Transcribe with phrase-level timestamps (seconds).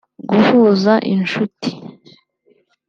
[0.29, 1.69] guhuza inshuti